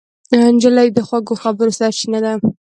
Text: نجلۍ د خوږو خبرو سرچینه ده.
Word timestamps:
نجلۍ 0.53 0.87
د 0.93 0.99
خوږو 1.07 1.35
خبرو 1.43 1.71
سرچینه 1.79 2.19
ده. 2.25 2.33